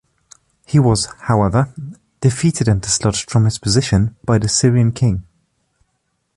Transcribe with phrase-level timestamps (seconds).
[0.65, 1.71] He was, however,
[2.21, 5.27] defeated and dislodged from his position by the Syrian king.